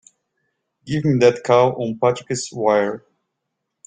[0.83, 3.05] Give me that call on Patrick's wire!